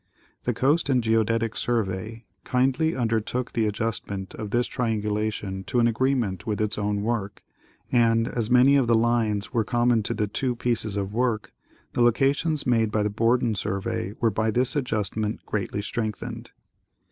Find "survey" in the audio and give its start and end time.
1.55-2.25, 13.53-14.13